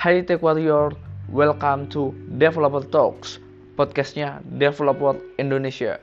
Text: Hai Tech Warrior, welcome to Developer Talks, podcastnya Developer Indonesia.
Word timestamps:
Hai 0.00 0.24
Tech 0.24 0.40
Warrior, 0.40 0.96
welcome 1.28 1.84
to 1.92 2.16
Developer 2.40 2.80
Talks, 2.88 3.36
podcastnya 3.76 4.40
Developer 4.56 5.20
Indonesia. 5.36 6.00